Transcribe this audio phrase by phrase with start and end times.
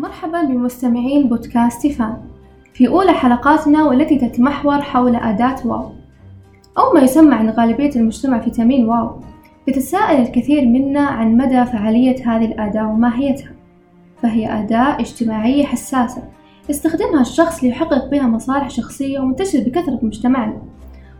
[0.00, 2.16] مرحبا بمستمعين بودكاست فان.
[2.74, 5.92] في أولى حلقاتنا والتي تتمحور حول أداة واو.
[6.78, 9.20] أو ما يسمى عند غالبية المجتمع فيتامين واو
[9.68, 13.50] يتساءل الكثير منا عن مدى فعالية هذه الأداة وماهيتها.
[14.22, 16.22] فهي أداة اجتماعية حساسة
[16.68, 20.62] يستخدمها الشخص ليحقق بها مصالح شخصية ومنتشرة بكثرة مجتمعنا.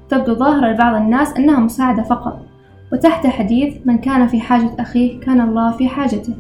[0.09, 2.38] تبدو ظاهرة لبعض الناس أنها مساعدة فقط
[2.92, 6.34] وتحت حديث من كان في حاجة أخيه كان الله في حاجته.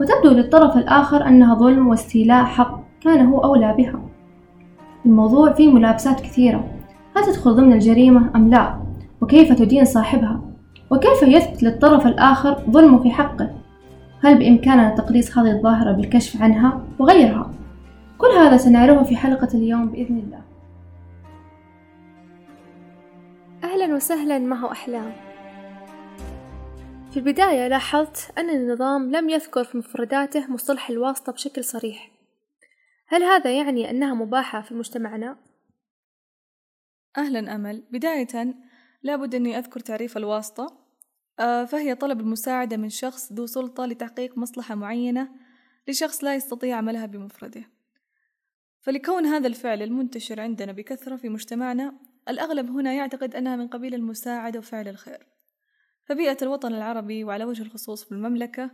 [0.00, 4.00] وتبدو للطرف الآخر أنها ظلم واستيلاء حق كان هو أولى بها.
[5.06, 6.64] الموضوع فيه ملابسات كثيرة.
[7.16, 8.78] هل تدخل ضمن الجريمة أم لا؟
[9.20, 10.40] وكيف تدين صاحبها؟
[10.90, 13.50] وكيف يثبت للطرف الآخر ظلمه في حقه؟
[14.24, 17.50] هل بإمكاننا تقليص هذه الظاهرة بالكشف عنها وغيرها؟
[18.18, 20.40] كل هذا سنعرفه في حلقة اليوم بإذن الله.
[23.64, 25.27] أهلا وسهلا ما هو أحلام؟
[27.18, 32.10] في البداية لاحظت أن النظام لم يذكر في مفرداته مصطلح الواسطة بشكل صريح.
[33.06, 35.38] هل هذا يعني أنها مباحة في مجتمعنا؟
[37.16, 37.82] أهلا أمل.
[37.90, 38.54] بداية
[39.02, 40.78] لابد أني أذكر تعريف الواسطة.
[41.38, 45.28] آه، فهي طلب المساعدة من شخص ذو سلطة لتحقيق مصلحة معينة
[45.88, 47.64] لشخص لا يستطيع عملها بمفرده.
[48.80, 51.94] فلكون هذا الفعل المنتشر عندنا بكثرة في مجتمعنا
[52.28, 55.37] الأغلب هنا يعتقد أنها من قبيل المساعدة وفعل الخير.
[56.08, 58.70] فبيئة الوطن العربي وعلى وجه الخصوص في المملكة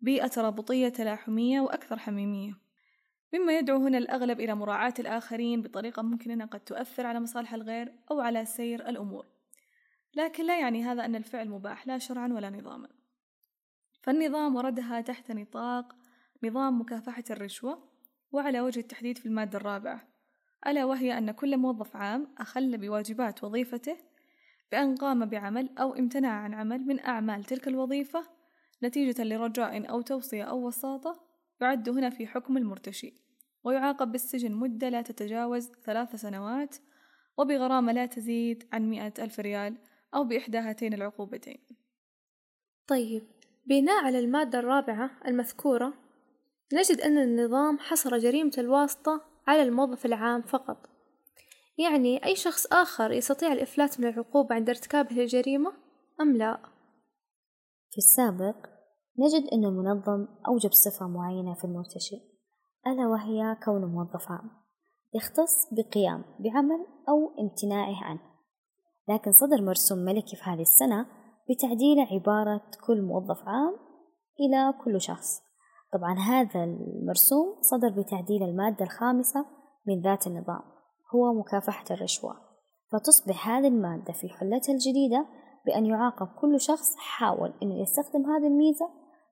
[0.00, 2.52] بيئة ترابطية تلاحمية وأكثر حميمية.
[3.34, 7.92] مما يدعو هنا الأغلب إلى مراعاة الآخرين بطريقة ممكن أنها قد تؤثر على مصالح الغير
[8.10, 9.26] أو على سير الأمور.
[10.14, 12.88] لكن لا يعني هذا أن الفعل مباح لا شرعا ولا نظاما.
[14.02, 15.96] فالنظام وردها تحت نطاق
[16.44, 17.88] نظام مكافحة الرشوة
[18.32, 20.08] وعلى وجه التحديد في المادة الرابعة
[20.66, 24.07] ألا وهي أن كل موظف عام أخل بواجبات وظيفته
[24.72, 28.24] بأن قام بعمل أو امتنع عن عمل من أعمال تلك الوظيفة
[28.82, 31.20] نتيجة لرجاء أو توصية أو وساطة
[31.60, 33.14] يعد هنا في حكم المرتشي
[33.64, 36.76] ويعاقب بالسجن مدة لا تتجاوز ثلاث سنوات
[37.38, 39.76] وبغرامة لا تزيد عن مئة ألف ريال
[40.14, 41.58] أو بإحدى هاتين العقوبتين.
[42.86, 43.22] طيب
[43.66, 45.94] بناء على المادة الرابعة المذكورة
[46.72, 50.97] نجد أن النظام حصر جريمة الواسطة على الموظف العام فقط.
[51.78, 55.72] يعني أي شخص آخر يستطيع الإفلات من العقوبة عند ارتكاب هذه الجريمة
[56.20, 56.60] أم لا؟
[57.90, 58.56] في السابق
[59.18, 62.16] نجد أن المنظم أوجب صفة معينة في المرتشي
[62.86, 64.50] ألا وهي كونه موظف عام.
[65.14, 68.20] يختص بقيام بعمل أو امتناعه عنه.
[69.08, 71.06] لكن صدر مرسوم ملكي في هذه السنة
[71.50, 73.76] بتعديل عبارة كل موظف عام
[74.40, 75.40] إلى كل شخص.
[75.92, 79.46] طبعا هذا المرسوم صدر بتعديل المادة الخامسة
[79.86, 80.77] من ذات النظام.
[81.14, 82.36] هو مكافحة الرشوة
[82.92, 85.26] فتصبح هذه المادة في حلتها الجديدة
[85.66, 88.88] بأن يعاقب كل شخص حاول أنه يستخدم هذه الميزة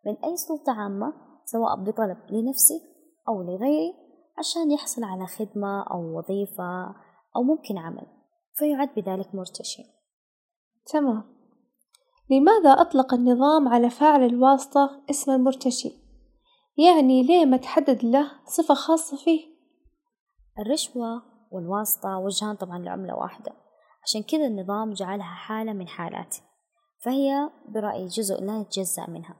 [0.06, 1.12] من أي سلطة عامة
[1.44, 2.80] سواء بطلب لنفسه
[3.28, 3.94] أو لغيره
[4.38, 6.94] عشان يحصل على خدمة أو وظيفة
[7.36, 8.06] أو ممكن عمل
[8.54, 9.82] فيعد بذلك مرتشي
[10.86, 11.36] تمام
[12.30, 15.92] لماذا أطلق النظام على فاعل الواسطة اسم المرتشي؟
[16.78, 19.40] يعني ليه ما تحدد له صفة خاصة فيه؟
[20.58, 23.52] الرشوة والواسطة وجهان طبعا لعملة واحدة.
[24.02, 26.36] عشان كذا النظام جعلها حالة من حالات
[27.04, 29.36] فهي برأيي جزء لا يتجزأ منها.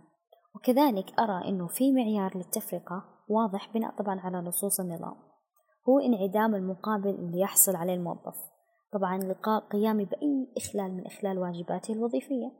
[0.55, 5.16] وكذلك أرى أنه في معيار للتفرقة واضح بناء طبعا على نصوص النظام.
[5.89, 8.37] هو انعدام المقابل اللي يحصل عليه الموظف.
[8.93, 12.53] طبعا لقاء قيامي بأي إخلال من إخلال واجباته الوظيفية.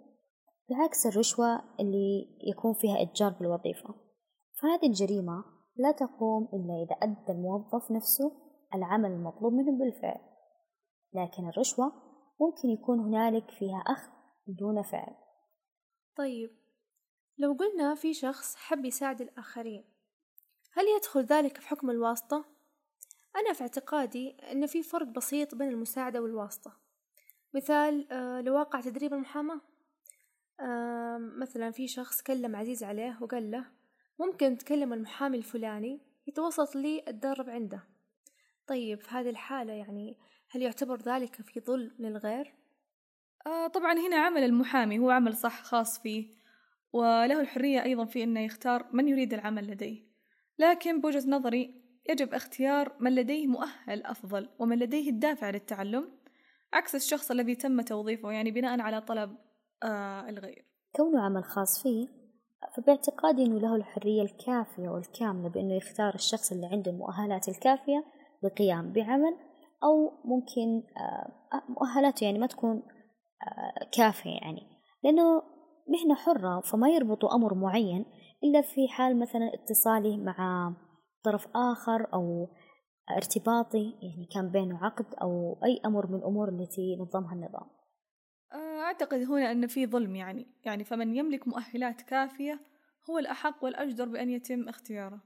[0.71, 3.95] بعكس الرشوة اللي يكون فيها إتجار بالوظيفة.
[4.63, 5.45] فهذه الجريمة
[5.77, 8.33] لا تقوم إلا إذا أدى الموظف نفسه
[8.77, 10.21] العمل المطلوب منه بالفعل.
[11.13, 11.93] لكن الرشوة
[12.41, 14.11] ممكن يكون هنالك فيها أخذ
[14.47, 15.15] دون فعل.
[16.17, 16.51] طيب
[17.39, 19.85] لو قلنا في شخص حب يساعد الآخرين
[20.73, 22.45] هل يدخل ذلك في حكم الواسطة؟
[23.37, 26.73] أنا في اعتقادي أن في فرق بسيط بين المساعدة والواسطة.
[27.55, 29.61] مثال آه، لو واقع تدريب المحاماة.
[31.41, 33.65] مثلا في شخص كلم عزيز عليه وقال له
[34.21, 37.83] ممكن تكلم المحامي الفلاني يتوسط لي أتدرب عنده.
[38.67, 40.19] طيب في هذه الحالة يعني
[40.51, 42.55] هل يعتبر ذلك في ظلم للغير؟
[43.47, 46.37] آه طبعا هنا عمل المحامي هو عمل صح خاص فيه
[46.93, 50.07] وله الحرية أيضا في أنه يختار من يريد العمل لديه
[50.59, 56.09] لكن بوجهة نظري يجب اختيار من لديه مؤهل أفضل ومن لديه الدافع للتعلم
[56.73, 59.37] عكس الشخص الذي تم توظيفه يعني بناء على طلب
[59.83, 60.65] آه الغير
[60.97, 62.09] كونه عمل خاص فيه
[62.77, 68.05] فباعتقادي أنه له الحرية الكافية والكاملة بأنه يختار الشخص اللي عنده المؤهلات الكافية
[68.43, 69.37] للقيام بعمل
[69.85, 72.83] أو ممكن آه، مؤهلاته يعني ما تكون
[73.43, 74.63] آه، كافية يعني.
[75.03, 75.43] لأنه
[75.89, 78.05] مهنة حرة فما يربطوا أمر معين
[78.45, 80.73] إلا في حال مثلا اتصاله مع
[81.25, 82.49] طرف آخر أو
[83.17, 87.71] ارتباطي يعني كان بينه عقد أو أي أمر من الأمور التي نظمها النظام.
[88.53, 90.47] آه، أعتقد هنا أن في ظلم يعني.
[90.65, 92.61] يعني فمن يملك مؤهلات كافية
[93.11, 95.21] هو الأحق والأجدر بأن يتم اختياره.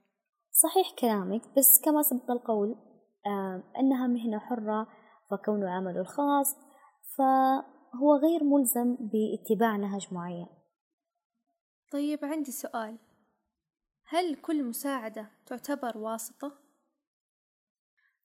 [0.52, 2.89] صحيح كلامك بس كما سبق القول
[3.78, 4.86] أنها مهنة حرة
[5.30, 6.56] فكونه عمله الخاص
[7.16, 10.46] فهو غير ملزم باتباع نهج معين.
[11.92, 12.98] طيب عندي سؤال.
[14.06, 16.52] هل كل مساعدة تعتبر واسطة؟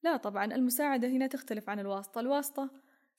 [0.03, 2.19] لا طبعا المساعدة هنا تختلف عن الواسطة.
[2.19, 2.69] الواسطة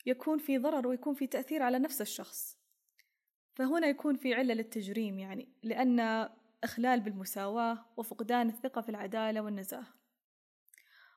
[0.06, 2.58] يكون في ضرر ويكون في تأثير على نفس الشخص.
[3.54, 6.28] فهنا يكون في علة للتجريم يعني لأن
[6.64, 10.05] إخلال بالمساواة وفقدان الثقة في العدالة والنزاهة.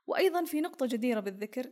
[0.09, 1.71] وأيضا في نقطة جديرة بالذكر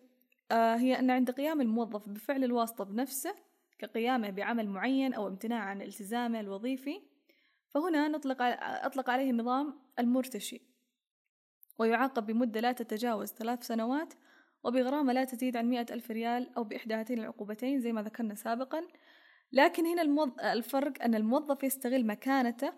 [0.52, 3.36] آه هي أن عند قيام الموظف بفعل الواسطة بنفسه
[3.80, 7.02] كقيامه بعمل معين أو امتناع عن التزامه الوظيفي
[7.70, 10.62] فهنا نطلق أطلق عليه النظام المرتشي.
[11.80, 14.14] ويعاقب بمدة لا تتجاوز ثلاث سنوات
[14.64, 18.88] وبغرامة لا تزيد عن مئة ألف ريال أو بإحدى هاتين العقوبتين زي ما ذكرنا سابقا.
[19.52, 20.40] لكن هنا الموظ...
[20.40, 22.74] الفرق أن الموظف يستغل مكانته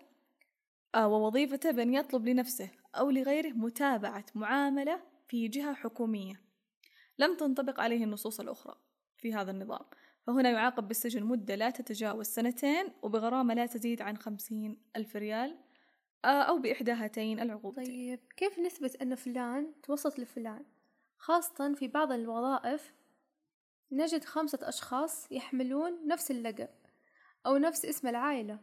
[0.94, 6.40] آه، ووظيفته بأن يطلب لنفسه أو لغيره متابعة معاملة في جهة حكومية.
[7.18, 8.74] لم تنطبق عليه النصوص الأخرى
[9.16, 9.84] في هذا النظام.
[10.26, 15.58] فهنا يعاقب بالسجن مدة لا تتجاوز سنتين وبغرامة لا تزيد عن خمسين ألف ريال
[16.24, 17.84] آه، أو بإحدى هاتين العقوبتين.
[17.84, 20.64] طيب كيف نثبت أن فلان توسط لفلان؟
[21.18, 22.94] خاصة في بعض الوظائف
[23.92, 26.68] نجد خمسة أشخاص يحملون نفس اللقب
[27.46, 28.58] أو نفس اسم العائلة.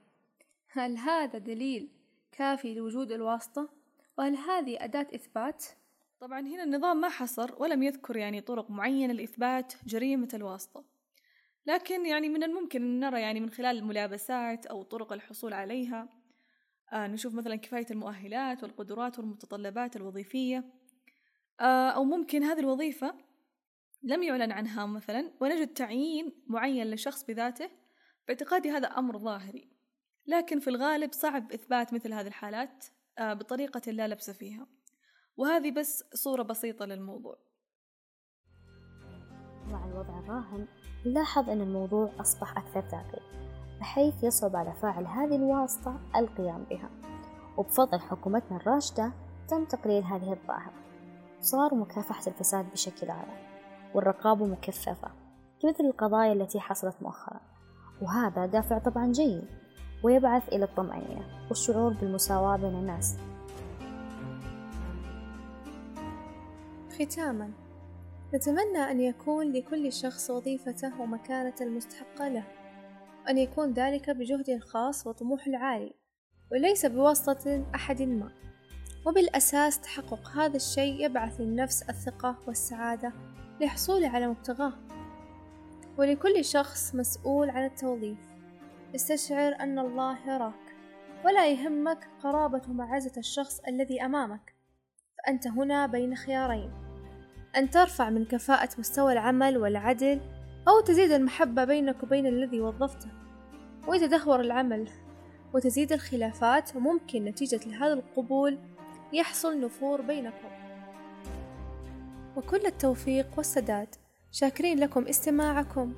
[0.67, 1.89] هل هذا دليل
[2.31, 3.69] كافي لوجود الواسطة؟
[4.17, 5.65] وهل هذه أداة إثبات؟
[6.19, 10.85] طبعا هنا النظام ما حصر ولم يذكر يعني طرق معينة لإثبات جريمة الواسطة.
[11.65, 16.09] لكن يعني من الممكن أن نرى يعني من خلال الملابسات أو طرق الحصول عليها
[16.93, 20.63] آه نشوف مثلا كفاية المؤهلات والقدرات والمتطلبات الوظيفية.
[21.59, 23.15] آه أو ممكن هذه الوظيفة
[24.03, 27.69] لم يعلن عنها مثلا ونجد تعيين معين لشخص بذاته
[28.27, 29.71] باعتقادي هذا أمر ظاهري.
[30.25, 32.85] لكن في الغالب صعب إثبات مثل هذه الحالات
[33.17, 34.67] آه بطريقة لا لبس فيها.
[35.37, 37.37] وهذه بس صورة بسيطة للموضوع.
[39.67, 40.67] مع الوضع الراهن
[41.05, 43.23] نلاحظ أن الموضوع أصبح أكثر تعقيد
[43.79, 46.89] بحيث يصعب على فاعل هذه الواسطة القيام بها.
[47.57, 49.11] وبفضل حكومتنا الراشدة
[49.47, 50.73] تم تقليل هذه الظاهرة.
[51.41, 53.47] صار مكافحة الفساد بشكل أعلى
[53.95, 55.11] والرقابة مكثفة
[55.61, 57.41] كمثل القضايا التي حصلت مؤخرا.
[58.01, 59.47] وهذا دافع طبعا جيد
[60.03, 63.17] ويبعث إلى الطمأنينة والشعور بالمساواة بين الناس.
[66.97, 67.51] ختاما.
[68.33, 72.43] نتمنى أن يكون لكل شخص وظيفته ومكانة المستحقة له
[73.25, 75.93] وأن يكون ذلك بجهد الخاص وطموح العالي
[76.51, 78.31] وليس بواسطة أحد ما.
[79.05, 83.13] وبالأساس تحقق هذا الشيء يبعث للنفس الثقة والسعادة
[83.61, 84.73] للحصول على مبتغاه.
[85.97, 88.17] ولكل شخص مسؤول عن التوظيف.
[88.95, 90.75] استشعر أن الله يراك
[91.25, 94.55] ولا يهمك قرابة ومعزة الشخص الذي أمامك.
[95.17, 96.86] فأنت هنا بين خيارين.
[97.55, 100.21] أن ترفع من كفاءة مستوى العمل والعدل
[100.67, 103.09] أو تزيد المحبة بينك وبين الذي وظفته.
[103.87, 104.87] ويتدهور العمل
[105.53, 108.57] وتزيد الخلافات وممكن نتيجة لهذا القبول
[109.13, 110.47] يحصل نفور بينكم.
[112.35, 113.95] وكل التوفيق والسداد.
[114.31, 115.93] شاكرين لكم استماعكم.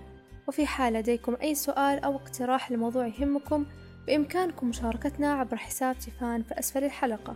[0.48, 3.66] وفي حال لديكم أي سؤال أو اقتراح لموضوع يهمكم
[4.08, 7.36] بإمكانكم مشاركتنا عبر حساب تيفان في أسفل الحلقة.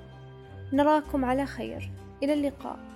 [0.73, 1.91] نراكم على خير.
[2.23, 2.92] إلى اللقاء.